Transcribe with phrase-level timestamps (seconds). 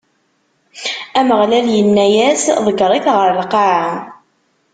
[1.19, 3.89] Ameɣlal inna-as: Ḍegger-it ɣer lqaɛa!